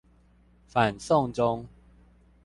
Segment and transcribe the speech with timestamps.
[0.65, 1.67] 反送中